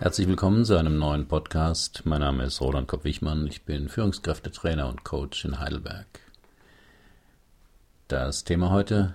Herzlich 0.00 0.28
willkommen 0.28 0.64
zu 0.64 0.76
einem 0.76 0.96
neuen 0.96 1.26
Podcast. 1.26 2.02
Mein 2.04 2.20
Name 2.20 2.44
ist 2.44 2.60
Roland 2.60 2.86
Kopp-Wichmann. 2.86 3.48
Ich 3.48 3.64
bin 3.64 3.88
Führungskräftetrainer 3.88 4.88
und 4.88 5.02
Coach 5.02 5.44
in 5.44 5.58
Heidelberg. 5.58 6.06
Das 8.06 8.44
Thema 8.44 8.70
heute: 8.70 9.14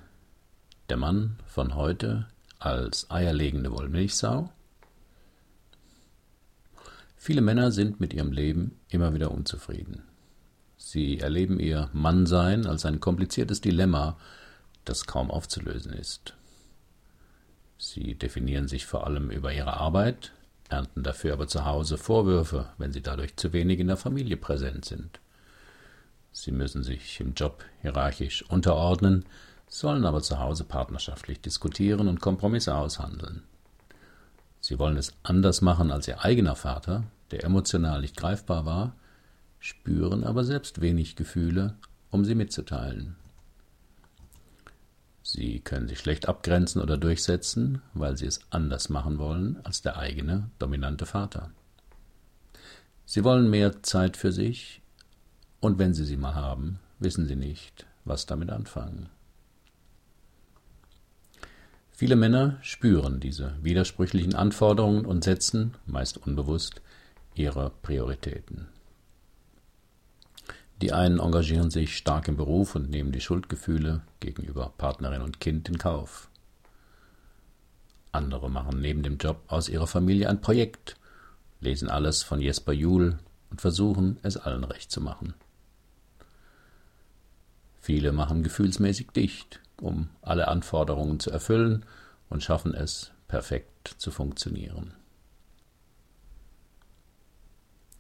Der 0.89 0.98
Mann 0.98 1.38
von 1.45 1.75
heute 1.75 2.27
als 2.59 3.09
eierlegende 3.09 3.71
Wollmilchsau. 3.71 4.49
Viele 7.15 7.39
Männer 7.39 7.71
sind 7.71 8.02
mit 8.02 8.13
ihrem 8.13 8.34
Leben 8.34 8.77
immer 8.89 9.13
wieder 9.13 9.31
unzufrieden. 9.31 10.04
Sie 10.75 11.21
erleben 11.21 11.61
ihr 11.61 11.89
Mannsein 11.93 12.65
als 12.65 12.86
ein 12.86 13.00
kompliziertes 13.00 13.62
Dilemma, 13.62 14.18
das 14.84 15.05
kaum 15.05 15.31
aufzulösen 15.31 15.93
ist. 15.93 16.34
Sie 17.77 18.15
definieren 18.15 18.68
sich 18.68 18.85
vor 18.85 19.07
allem 19.07 19.29
über 19.29 19.54
ihre 19.54 19.77
Arbeit, 19.77 20.34
ernten 20.73 21.04
dafür 21.04 21.34
aber 21.34 21.48
zu 21.48 21.66
Hause 21.66 21.98
Vorwürfe, 21.98 22.70
wenn 22.77 22.91
sie 22.91 23.02
dadurch 23.02 23.36
zu 23.38 23.54
wenig 23.54 23.80
in 23.80 23.88
der 23.88 23.98
Familie 23.98 24.38
präsent 24.38 24.86
sind. 24.86 25.20
Sie 26.32 26.52
müssen 26.52 26.84
sich 26.84 27.20
im 27.20 27.34
Job 27.34 27.63
hierarchisch 27.82 28.44
unterordnen, 28.49 29.26
sollen 29.68 30.05
aber 30.05 30.22
zu 30.22 30.40
Hause 30.40 30.63
partnerschaftlich 30.63 31.41
diskutieren 31.41 32.08
und 32.08 32.22
Kompromisse 32.22 32.76
aushandeln. 32.76 33.44
Sie 34.59 34.80
wollen 34.80 34.98
es 34.98 35.13
anders 35.23 35.62
machen 35.62 35.91
als 35.91 36.08
ihr 36.08 36.23
eigener 36.23 36.55
Vater, 36.55 37.04
der 37.32 37.44
emotional 37.44 38.02
nicht 38.02 38.18
greifbar 38.18 38.66
war, 38.66 38.96
spüren 39.60 40.24
aber 40.24 40.44
selbst 40.44 40.82
wenig 40.82 41.16
Gefühle, 41.16 41.76
um 42.10 42.26
sie 42.26 42.35
mitzuteilen. 42.35 43.16
Sie 45.33 45.62
können 45.62 45.87
sich 45.87 45.98
schlecht 45.98 46.29
abgrenzen 46.29 46.79
oder 46.79 46.95
durchsetzen, 46.95 47.81
weil 47.95 48.15
sie 48.15 48.27
es 48.27 48.41
anders 48.51 48.89
machen 48.89 49.17
wollen 49.17 49.59
als 49.63 49.81
der 49.81 49.98
eigene 49.98 50.51
dominante 50.59 51.07
Vater. 51.07 51.49
Sie 53.07 53.23
wollen 53.23 53.49
mehr 53.49 53.81
Zeit 53.81 54.15
für 54.15 54.31
sich, 54.31 54.84
und 55.59 55.79
wenn 55.79 55.95
sie 55.95 56.05
sie 56.05 56.17
mal 56.17 56.35
haben, 56.35 56.77
wissen 56.99 57.25
sie 57.25 57.35
nicht, 57.35 57.87
was 58.05 58.27
damit 58.27 58.51
anfangen. 58.51 59.09
Viele 61.90 62.15
Männer 62.15 62.59
spüren 62.62 63.20
diese 63.20 63.55
widersprüchlichen 63.63 64.35
Anforderungen 64.35 65.03
und 65.03 65.23
setzen, 65.23 65.73
meist 65.88 66.18
unbewusst, 66.18 66.79
ihre 67.34 67.72
Prioritäten. 67.81 68.68
Die 70.81 70.91
einen 70.91 71.19
engagieren 71.19 71.72
sich 71.72 71.96
stark 71.96 72.28
im 72.28 72.35
Beruf 72.35 72.75
und 72.75 72.90
nehmen 72.90 73.12
die 73.12 73.22
Schuldgefühle 73.22 74.02
gegenüber 74.19 74.74
Partnerin 74.78 75.22
und 75.22 75.40
Kind 75.40 75.69
in 75.69 75.78
Kauf. 75.78 76.30
Andere 78.12 78.50
machen 78.50 78.81
neben 78.81 79.02
dem 79.02 79.18
Job 79.18 79.41
aus 79.47 79.69
ihrer 79.69 79.88
Familie 79.88 80.30
ein 80.30 80.41
Projekt, 80.41 80.97
lesen 81.62 81.90
alles 81.90 82.22
von 82.22 82.41
Jesper 82.41 82.74
Juhl 82.74 83.18
und 83.50 83.62
versuchen, 83.62 84.18
es 84.24 84.38
allen 84.38 84.63
recht 84.63 84.91
zu 84.91 85.02
machen. 85.02 85.34
Viele 87.80 88.12
machen 88.12 88.44
gefühlsmäßig 88.44 89.12
dicht, 89.12 89.59
um 89.81 90.09
alle 90.22 90.47
Anforderungen 90.47 91.19
zu 91.19 91.31
erfüllen 91.31 91.85
und 92.30 92.44
schaffen 92.44 92.74
es, 92.74 93.12
perfekt 93.28 93.96
zu 93.97 94.12
funktionieren. 94.12 94.94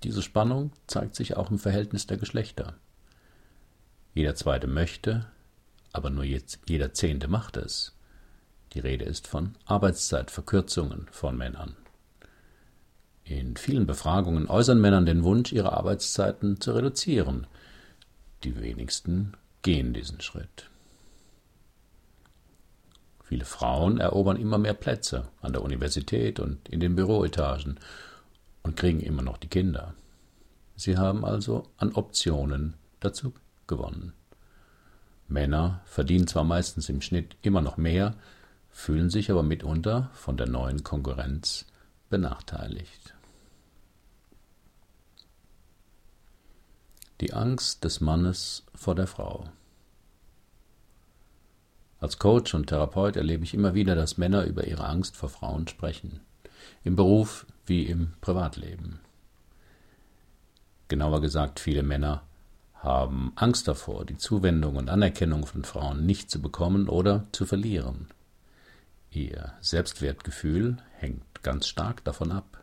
Diese 0.03 0.21
Spannung 0.21 0.71
zeigt 0.85 1.15
sich 1.15 1.37
auch 1.37 1.49
im 1.49 1.59
Verhältnis 1.59 2.07
der 2.07 2.17
Geschlechter. 2.17 2.75
Jeder 4.13 4.35
zweite 4.35 4.67
möchte, 4.67 5.27
aber 5.93 6.09
nur 6.09 6.25
jeder 6.25 6.93
zehnte 6.93 7.27
macht 7.27 7.55
es. 7.55 7.95
Die 8.73 8.79
Rede 8.79 9.05
ist 9.05 9.27
von 9.27 9.55
Arbeitszeitverkürzungen 9.65 11.07
von 11.11 11.37
Männern. 11.37 11.75
In 13.23 13.55
vielen 13.55 13.85
Befragungen 13.85 14.49
äußern 14.49 14.81
Männer 14.81 15.01
den 15.03 15.23
Wunsch, 15.23 15.53
ihre 15.53 15.71
Arbeitszeiten 15.71 16.59
zu 16.59 16.73
reduzieren. 16.73 17.47
Die 18.43 18.59
wenigsten 18.59 19.33
gehen 19.61 19.93
diesen 19.93 20.19
Schritt. 20.19 20.69
Viele 23.23 23.45
Frauen 23.45 23.99
erobern 23.99 24.35
immer 24.35 24.57
mehr 24.57 24.73
Plätze 24.73 25.29
an 25.41 25.53
der 25.53 25.61
Universität 25.61 26.41
und 26.41 26.67
in 26.67 26.81
den 26.81 26.95
Büroetagen 26.95 27.79
und 28.63 28.77
kriegen 28.77 29.01
immer 29.01 29.21
noch 29.21 29.37
die 29.37 29.47
Kinder. 29.47 29.93
Sie 30.75 30.97
haben 30.97 31.23
also 31.23 31.69
an 31.77 31.93
Optionen 31.93 32.75
dazu 32.99 33.33
gewonnen. 33.67 34.13
Männer 35.27 35.81
verdienen 35.85 36.27
zwar 36.27 36.43
meistens 36.43 36.89
im 36.89 37.01
Schnitt 37.01 37.35
immer 37.41 37.61
noch 37.61 37.77
mehr, 37.77 38.15
fühlen 38.69 39.09
sich 39.09 39.29
aber 39.29 39.43
mitunter 39.43 40.09
von 40.13 40.37
der 40.37 40.47
neuen 40.47 40.83
Konkurrenz 40.83 41.65
benachteiligt. 42.09 43.13
Die 47.21 47.33
Angst 47.33 47.83
des 47.83 48.01
Mannes 48.01 48.63
vor 48.73 48.95
der 48.95 49.07
Frau. 49.07 49.49
Als 51.99 52.19
Coach 52.19 52.53
und 52.53 52.67
Therapeut 52.67 53.15
erlebe 53.15 53.45
ich 53.45 53.53
immer 53.53 53.75
wieder, 53.75 53.95
dass 53.95 54.17
Männer 54.17 54.43
über 54.43 54.67
ihre 54.67 54.85
Angst 54.85 55.15
vor 55.15 55.29
Frauen 55.29 55.67
sprechen 55.67 56.19
im 56.83 56.95
Beruf 56.95 57.45
wie 57.65 57.83
im 57.83 58.13
Privatleben. 58.21 58.99
Genauer 60.87 61.21
gesagt, 61.21 61.59
viele 61.59 61.83
Männer 61.83 62.23
haben 62.75 63.31
Angst 63.35 63.67
davor, 63.67 64.05
die 64.05 64.17
Zuwendung 64.17 64.75
und 64.75 64.89
Anerkennung 64.89 65.45
von 65.45 65.63
Frauen 65.63 66.05
nicht 66.05 66.29
zu 66.29 66.41
bekommen 66.41 66.89
oder 66.89 67.25
zu 67.31 67.45
verlieren. 67.45 68.07
Ihr 69.09 69.53
Selbstwertgefühl 69.61 70.77
hängt 70.97 71.43
ganz 71.43 71.67
stark 71.67 72.03
davon 72.03 72.31
ab. 72.31 72.59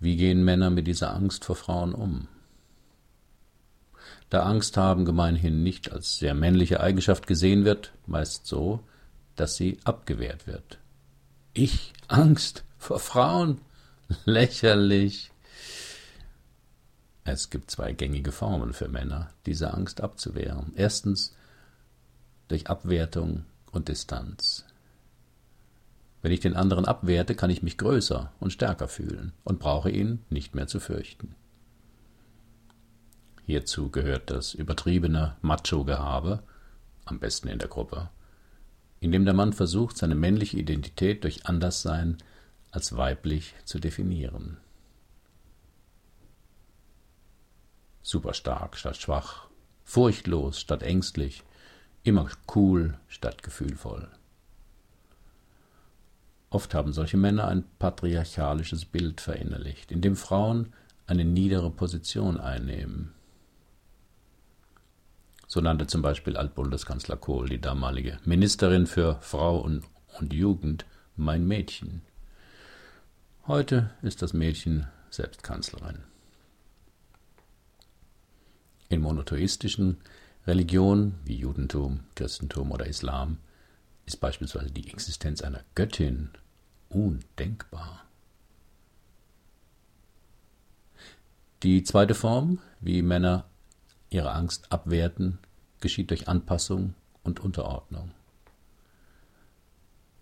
Wie 0.00 0.16
gehen 0.16 0.44
Männer 0.44 0.68
mit 0.68 0.86
dieser 0.86 1.14
Angst 1.14 1.44
vor 1.46 1.56
Frauen 1.56 1.94
um? 1.94 2.28
Da 4.28 4.42
Angst 4.42 4.76
haben 4.76 5.04
gemeinhin 5.04 5.62
nicht 5.62 5.92
als 5.92 6.18
sehr 6.18 6.34
männliche 6.34 6.80
Eigenschaft 6.80 7.26
gesehen 7.26 7.64
wird, 7.64 7.92
meist 8.06 8.46
so, 8.46 8.80
dass 9.36 9.56
sie 9.56 9.78
abgewehrt 9.84 10.46
wird. 10.46 10.78
Ich 11.52 11.92
Angst 12.08 12.64
vor 12.78 12.98
Frauen? 12.98 13.60
Lächerlich. 14.24 15.30
Es 17.24 17.48
gibt 17.48 17.70
zwei 17.70 17.92
gängige 17.92 18.32
Formen 18.32 18.74
für 18.74 18.88
Männer, 18.88 19.30
diese 19.46 19.72
Angst 19.72 20.00
abzuwehren. 20.00 20.72
Erstens 20.76 21.34
durch 22.48 22.68
Abwertung 22.68 23.44
und 23.72 23.88
Distanz. 23.88 24.64
Wenn 26.20 26.32
ich 26.32 26.40
den 26.40 26.56
anderen 26.56 26.84
abwerte, 26.86 27.34
kann 27.34 27.50
ich 27.50 27.62
mich 27.62 27.78
größer 27.78 28.32
und 28.40 28.52
stärker 28.52 28.88
fühlen 28.88 29.32
und 29.44 29.58
brauche 29.58 29.90
ihn 29.90 30.24
nicht 30.30 30.54
mehr 30.54 30.66
zu 30.66 30.80
fürchten. 30.80 31.34
Hierzu 33.46 33.90
gehört 33.90 34.30
das 34.30 34.54
übertriebene 34.54 35.36
Macho-Gehabe, 35.42 36.42
am 37.04 37.18
besten 37.18 37.48
in 37.48 37.58
der 37.58 37.68
Gruppe, 37.68 38.08
indem 39.04 39.26
der 39.26 39.34
Mann 39.34 39.52
versucht, 39.52 39.98
seine 39.98 40.14
männliche 40.14 40.56
Identität 40.56 41.24
durch 41.24 41.44
Anderssein 41.44 42.16
als 42.70 42.96
weiblich 42.96 43.54
zu 43.66 43.78
definieren. 43.78 44.56
Superstark 48.00 48.78
statt 48.78 48.96
schwach, 48.96 49.48
furchtlos 49.82 50.58
statt 50.58 50.82
ängstlich, 50.82 51.42
immer 52.02 52.30
cool 52.54 52.96
statt 53.06 53.42
gefühlvoll. 53.42 54.08
Oft 56.48 56.72
haben 56.72 56.94
solche 56.94 57.18
Männer 57.18 57.48
ein 57.48 57.64
patriarchalisches 57.78 58.86
Bild 58.86 59.20
verinnerlicht, 59.20 59.92
in 59.92 60.00
dem 60.00 60.16
Frauen 60.16 60.72
eine 61.06 61.26
niedere 61.26 61.70
Position 61.70 62.40
einnehmen, 62.40 63.12
so 65.54 65.60
nannte 65.60 65.86
zum 65.86 66.02
Beispiel 66.02 66.36
Altbundeskanzler 66.36 67.16
Kohl 67.16 67.48
die 67.48 67.60
damalige 67.60 68.18
Ministerin 68.24 68.88
für 68.88 69.18
Frau 69.20 69.58
und, 69.58 69.84
und 70.18 70.32
Jugend 70.32 70.84
mein 71.14 71.46
Mädchen. 71.46 72.02
Heute 73.46 73.90
ist 74.02 74.20
das 74.20 74.32
Mädchen 74.32 74.88
selbst 75.10 75.44
Kanzlerin. 75.44 76.00
In 78.88 79.00
monotheistischen 79.00 79.98
Religionen 80.44 81.20
wie 81.24 81.36
Judentum, 81.36 82.00
Christentum 82.16 82.72
oder 82.72 82.86
Islam 82.86 83.38
ist 84.06 84.16
beispielsweise 84.16 84.72
die 84.72 84.88
Existenz 84.88 85.40
einer 85.40 85.60
Göttin 85.76 86.30
undenkbar. 86.88 88.04
Die 91.62 91.84
zweite 91.84 92.16
Form, 92.16 92.58
wie 92.80 93.02
Männer 93.02 93.44
ihre 94.14 94.32
Angst 94.32 94.72
abwerten, 94.72 95.38
geschieht 95.80 96.10
durch 96.10 96.28
Anpassung 96.28 96.94
und 97.24 97.40
Unterordnung. 97.40 98.12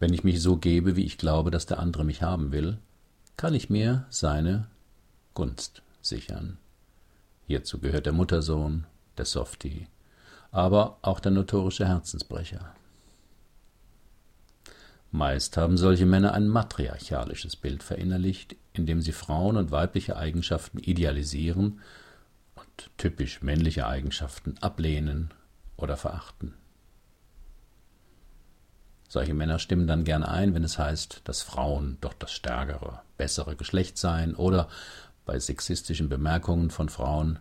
Wenn 0.01 0.13
ich 0.13 0.25
mich 0.25 0.41
so 0.41 0.57
gebe, 0.57 0.97
wie 0.97 1.05
ich 1.05 1.19
glaube, 1.19 1.51
dass 1.51 1.67
der 1.67 1.79
andere 1.79 2.05
mich 2.05 2.23
haben 2.23 2.51
will, 2.51 2.79
kann 3.37 3.55
ich 3.55 3.71
mir 3.71 4.07
seine 4.11 4.67
Gunst 5.35 5.83
sichern. 6.01 6.59
Hierzu 7.47 7.79
gehört 7.79 8.07
der 8.07 8.13
Muttersohn, 8.13 8.87
der 9.19 9.27
Softie, 9.27 9.87
aber 10.51 10.99
auch 11.03 11.21
der 11.21 11.33
notorische 11.33 11.87
Herzensbrecher. 11.87 12.75
Meist 15.11 15.59
haben 15.59 15.77
solche 15.77 16.07
Männer 16.07 16.33
ein 16.33 16.49
matriarchalisches 16.49 17.57
Bild 17.57 17.83
verinnerlicht, 17.83 18.57
indem 18.73 19.03
sie 19.03 19.13
Frauen 19.13 19.59
und 19.59 19.71
weibliche 19.71 20.17
Eigenschaften 20.17 20.79
idealisieren 20.79 21.81
typisch 22.97 23.43
männliche 23.43 23.87
Eigenschaften 23.87 24.57
ablehnen 24.61 25.33
oder 25.77 25.97
verachten. 25.97 26.55
Solche 29.09 29.35
Männer 29.35 29.59
stimmen 29.59 29.87
dann 29.87 30.05
gern 30.05 30.23
ein, 30.23 30.55
wenn 30.55 30.65
es 30.65 30.79
heißt, 30.79 31.21
dass 31.25 31.43
Frauen 31.43 31.99
doch 32.01 32.15
das 32.15 32.33
stärkere, 32.33 33.03
bessere 33.19 33.57
Geschlecht 33.57 33.99
seien 33.99 34.35
oder 34.35 34.69
bei 35.27 35.39
sexistischen 35.39 36.09
Bemerkungen 36.09 36.71
von 36.71 36.89
Frauen, 36.89 37.39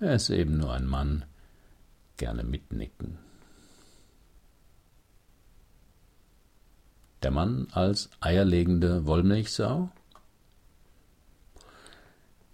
er 0.00 0.14
ist 0.14 0.30
eben 0.30 0.56
nur 0.56 0.72
ein 0.72 0.86
Mann, 0.86 1.24
gerne 2.16 2.42
mitnicken. 2.42 3.18
Der 7.22 7.30
Mann 7.30 7.68
als 7.72 8.10
eierlegende 8.20 9.06
Wollmilchsau? 9.06 9.90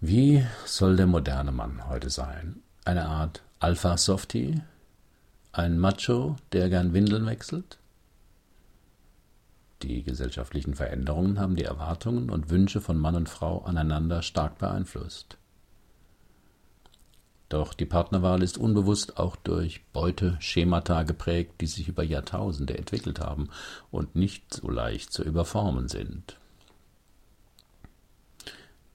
Wie 0.03 0.43
soll 0.65 0.95
der 0.95 1.05
moderne 1.05 1.51
Mann 1.51 1.87
heute 1.87 2.09
sein? 2.09 2.63
Eine 2.85 3.05
Art 3.05 3.43
Alpha-Softie? 3.59 4.59
Ein 5.51 5.77
Macho, 5.77 6.37
der 6.53 6.69
gern 6.69 6.95
Windeln 6.95 7.27
wechselt? 7.27 7.77
Die 9.83 10.01
gesellschaftlichen 10.01 10.73
Veränderungen 10.73 11.39
haben 11.39 11.55
die 11.55 11.65
Erwartungen 11.65 12.31
und 12.31 12.49
Wünsche 12.49 12.81
von 12.81 12.97
Mann 12.97 13.15
und 13.15 13.29
Frau 13.29 13.59
aneinander 13.59 14.23
stark 14.23 14.57
beeinflusst. 14.57 15.37
Doch 17.49 17.75
die 17.75 17.85
Partnerwahl 17.85 18.41
ist 18.41 18.57
unbewusst 18.57 19.17
auch 19.17 19.35
durch 19.35 19.85
Beuteschemata 19.93 21.03
geprägt, 21.03 21.61
die 21.61 21.67
sich 21.67 21.87
über 21.87 22.01
Jahrtausende 22.01 22.75
entwickelt 22.75 23.19
haben 23.19 23.49
und 23.91 24.15
nicht 24.15 24.51
so 24.51 24.67
leicht 24.67 25.13
zu 25.13 25.21
überformen 25.21 25.89
sind. 25.89 26.40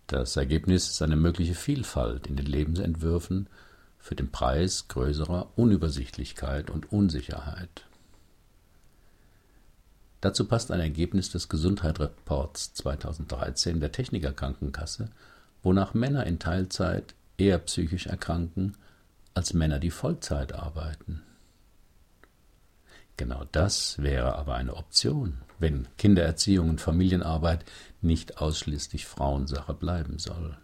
Das 0.07 0.37
Ergebnis 0.37 0.89
ist 0.89 1.03
eine 1.03 1.17
mögliche 1.17 1.55
Vielfalt 1.55 2.29
in 2.29 2.37
den 2.37 2.47
Lebensentwürfen 2.47 3.49
für 3.99 4.15
den 4.15 4.31
Preis 4.31 4.87
größerer 4.87 5.51
Unübersichtlichkeit 5.57 6.71
und 6.71 6.93
Unsicherheit. 6.93 7.87
Dazu 10.21 10.45
passt 10.45 10.71
ein 10.71 10.79
Ergebnis 10.79 11.31
des 11.31 11.49
Gesundheitsreports 11.49 12.75
2013 12.75 13.81
der 13.81 13.91
Technikerkrankenkasse, 13.91 15.11
wonach 15.65 15.93
Männer 15.93 16.25
in 16.25 16.39
Teilzeit 16.39 17.15
eher 17.37 17.59
psychisch 17.59 18.07
erkranken 18.07 18.77
als 19.35 19.55
Männer, 19.55 19.81
die 19.81 19.91
Vollzeit 19.91 20.53
arbeiten. 20.53 21.23
Genau 23.17 23.45
das 23.53 24.03
wäre 24.03 24.37
aber 24.37 24.55
eine 24.55 24.75
Option, 24.75 25.39
wenn 25.59 25.89
Kindererziehung 25.97 26.69
und 26.69 26.81
Familienarbeit 26.81 27.65
nicht 28.03 28.39
ausschließlich 28.39 29.07
Frauensache 29.07 29.75
bleiben 29.75 30.19
soll. 30.19 30.57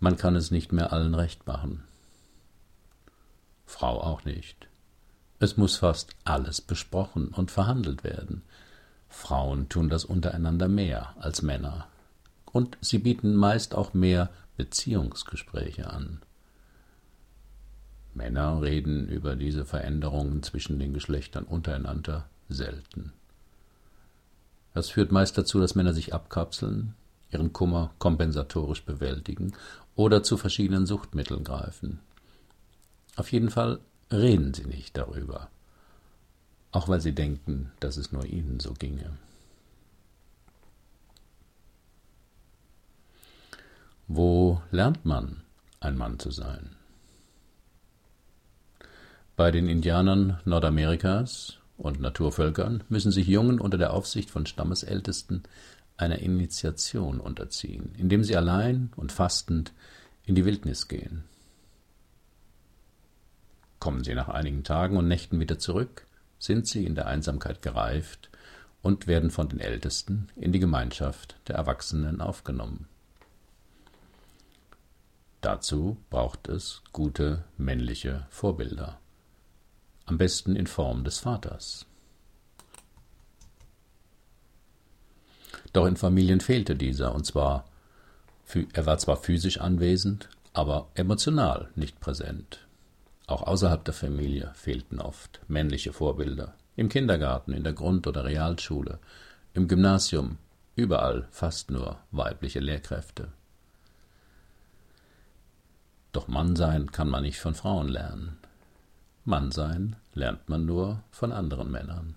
Man 0.00 0.16
kann 0.16 0.36
es 0.36 0.50
nicht 0.50 0.72
mehr 0.72 0.92
allen 0.92 1.14
recht 1.14 1.46
machen. 1.46 1.84
Frau 3.64 4.00
auch 4.00 4.24
nicht. 4.24 4.68
Es 5.38 5.56
muss 5.56 5.76
fast 5.76 6.14
alles 6.24 6.60
besprochen 6.60 7.28
und 7.28 7.50
verhandelt 7.50 8.04
werden. 8.04 8.42
Frauen 9.08 9.68
tun 9.68 9.88
das 9.88 10.04
untereinander 10.04 10.68
mehr 10.68 11.14
als 11.18 11.42
Männer 11.42 11.88
und 12.56 12.78
sie 12.80 12.98
bieten 12.98 13.34
meist 13.34 13.74
auch 13.74 13.92
mehr 13.92 14.30
Beziehungsgespräche 14.56 15.90
an. 15.90 16.22
Männer 18.16 18.62
reden 18.62 19.08
über 19.08 19.36
diese 19.36 19.64
Veränderungen 19.64 20.42
zwischen 20.42 20.78
den 20.78 20.94
Geschlechtern 20.94 21.44
untereinander 21.44 22.28
selten. 22.48 23.12
Das 24.74 24.90
führt 24.90 25.12
meist 25.12 25.36
dazu, 25.38 25.60
dass 25.60 25.74
Männer 25.74 25.92
sich 25.92 26.14
abkapseln, 26.14 26.94
ihren 27.30 27.52
Kummer 27.52 27.92
kompensatorisch 27.98 28.84
bewältigen 28.84 29.52
oder 29.94 30.22
zu 30.22 30.36
verschiedenen 30.36 30.86
Suchtmitteln 30.86 31.44
greifen. 31.44 32.00
Auf 33.16 33.32
jeden 33.32 33.50
Fall 33.50 33.80
reden 34.10 34.54
sie 34.54 34.66
nicht 34.66 34.96
darüber, 34.96 35.48
auch 36.72 36.88
weil 36.88 37.00
sie 37.00 37.14
denken, 37.14 37.72
dass 37.80 37.96
es 37.96 38.12
nur 38.12 38.24
ihnen 38.24 38.60
so 38.60 38.74
ginge. 38.74 39.10
Wo 44.08 44.62
lernt 44.70 45.04
man, 45.04 45.42
ein 45.80 45.96
Mann 45.96 46.18
zu 46.18 46.30
sein? 46.30 46.76
Bei 49.36 49.50
den 49.50 49.68
Indianern 49.68 50.40
Nordamerikas 50.46 51.58
und 51.76 52.00
Naturvölkern 52.00 52.84
müssen 52.88 53.12
sich 53.12 53.26
Jungen 53.26 53.60
unter 53.60 53.76
der 53.76 53.92
Aufsicht 53.92 54.30
von 54.30 54.46
Stammesältesten 54.46 55.42
einer 55.98 56.20
Initiation 56.20 57.20
unterziehen, 57.20 57.94
indem 57.98 58.24
sie 58.24 58.34
allein 58.34 58.90
und 58.96 59.12
fastend 59.12 59.74
in 60.24 60.34
die 60.34 60.46
Wildnis 60.46 60.88
gehen. 60.88 61.24
Kommen 63.78 64.04
sie 64.04 64.14
nach 64.14 64.30
einigen 64.30 64.64
Tagen 64.64 64.96
und 64.96 65.06
Nächten 65.06 65.38
wieder 65.38 65.58
zurück, 65.58 66.06
sind 66.38 66.66
sie 66.66 66.86
in 66.86 66.94
der 66.94 67.06
Einsamkeit 67.06 67.60
gereift 67.60 68.30
und 68.80 69.06
werden 69.06 69.30
von 69.30 69.50
den 69.50 69.60
Ältesten 69.60 70.28
in 70.36 70.52
die 70.52 70.60
Gemeinschaft 70.60 71.36
der 71.46 71.56
Erwachsenen 71.56 72.22
aufgenommen. 72.22 72.88
Dazu 75.42 75.98
braucht 76.08 76.48
es 76.48 76.82
gute 76.92 77.44
männliche 77.58 78.26
Vorbilder, 78.30 78.98
am 80.06 80.18
besten 80.18 80.56
in 80.56 80.66
Form 80.66 81.04
des 81.04 81.18
Vaters. 81.18 81.86
Doch 85.72 85.86
in 85.86 85.96
Familien 85.96 86.40
fehlte 86.40 86.74
dieser, 86.74 87.14
und 87.14 87.26
zwar 87.26 87.66
er 88.72 88.86
war 88.86 88.98
zwar 88.98 89.16
physisch 89.16 89.60
anwesend, 89.60 90.28
aber 90.52 90.88
emotional 90.94 91.68
nicht 91.74 92.00
präsent. 92.00 92.60
Auch 93.26 93.42
außerhalb 93.42 93.84
der 93.84 93.94
Familie 93.94 94.52
fehlten 94.54 95.00
oft 95.00 95.40
männliche 95.48 95.92
Vorbilder. 95.92 96.54
Im 96.76 96.88
Kindergarten, 96.88 97.52
in 97.52 97.64
der 97.64 97.72
Grund- 97.72 98.06
oder 98.06 98.24
Realschule, 98.24 99.00
im 99.52 99.66
Gymnasium, 99.66 100.38
überall 100.76 101.26
fast 101.30 101.70
nur 101.70 101.98
weibliche 102.12 102.60
Lehrkräfte. 102.60 103.32
Doch 106.12 106.28
Mannsein 106.28 106.92
kann 106.92 107.08
man 107.08 107.22
nicht 107.22 107.40
von 107.40 107.54
Frauen 107.54 107.88
lernen. 107.88 108.38
Mannsein 109.26 109.96
lernt 110.14 110.48
man 110.48 110.66
nur 110.66 111.02
von 111.10 111.32
anderen 111.32 111.70
Männern. 111.70 112.16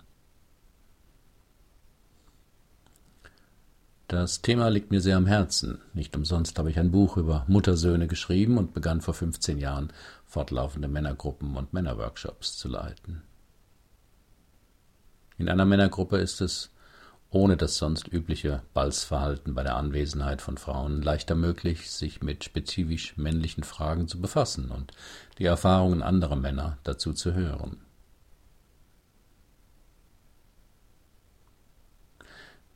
Das 4.06 4.42
Thema 4.42 4.68
liegt 4.68 4.92
mir 4.92 5.00
sehr 5.00 5.16
am 5.16 5.26
Herzen. 5.26 5.80
Nicht 5.92 6.16
umsonst 6.16 6.56
habe 6.58 6.70
ich 6.70 6.78
ein 6.78 6.92
Buch 6.92 7.16
über 7.16 7.44
Muttersöhne 7.48 8.06
geschrieben 8.06 8.58
und 8.58 8.74
begann 8.74 9.00
vor 9.00 9.14
15 9.14 9.58
Jahren 9.58 9.92
fortlaufende 10.24 10.86
Männergruppen 10.86 11.56
und 11.56 11.72
Männerworkshops 11.72 12.56
zu 12.56 12.68
leiten. 12.68 13.22
In 15.36 15.48
einer 15.48 15.64
Männergruppe 15.64 16.18
ist 16.18 16.40
es 16.40 16.70
ohne 17.30 17.56
das 17.56 17.76
sonst 17.76 18.08
übliche 18.08 18.62
Balzverhalten 18.74 19.54
bei 19.54 19.62
der 19.62 19.76
Anwesenheit 19.76 20.42
von 20.42 20.58
Frauen 20.58 21.00
leichter 21.00 21.36
möglich, 21.36 21.90
sich 21.90 22.22
mit 22.22 22.44
spezifisch 22.44 23.16
männlichen 23.16 23.62
Fragen 23.62 24.08
zu 24.08 24.20
befassen 24.20 24.70
und 24.70 24.92
die 25.38 25.44
Erfahrungen 25.44 26.02
anderer 26.02 26.36
Männer 26.36 26.78
dazu 26.82 27.12
zu 27.12 27.32
hören. 27.32 27.80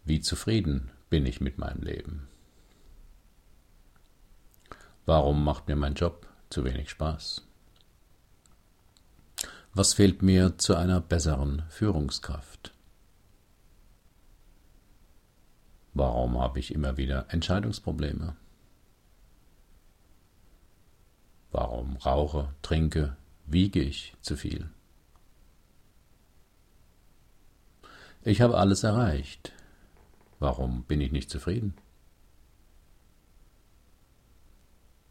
Wie 0.04 0.20
zufrieden 0.20 0.90
bin 1.10 1.26
ich 1.26 1.40
mit 1.40 1.58
meinem 1.58 1.82
Leben? 1.82 2.28
Warum 5.06 5.42
macht 5.42 5.66
mir 5.66 5.76
mein 5.76 5.94
Job 5.94 6.26
zu 6.50 6.64
wenig 6.64 6.90
Spaß? 6.90 7.42
Was 9.72 9.94
fehlt 9.94 10.22
mir 10.22 10.56
zu 10.58 10.76
einer 10.76 11.00
besseren 11.00 11.64
Führungskraft? 11.68 12.73
Warum 15.94 16.38
habe 16.38 16.58
ich 16.58 16.74
immer 16.74 16.96
wieder 16.96 17.26
Entscheidungsprobleme? 17.28 18.36
Warum 21.52 21.96
rauche, 21.98 22.52
trinke, 22.62 23.16
wiege 23.46 23.80
ich 23.80 24.16
zu 24.20 24.36
viel? 24.36 24.68
Ich 28.22 28.40
habe 28.40 28.58
alles 28.58 28.82
erreicht. 28.82 29.52
Warum 30.40 30.82
bin 30.82 31.00
ich 31.00 31.12
nicht 31.12 31.30
zufrieden? 31.30 31.74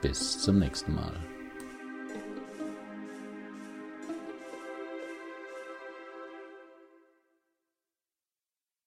Bis 0.03 0.43
zum 0.43 0.59
nächsten 0.59 0.97
Mal. 0.97 1.15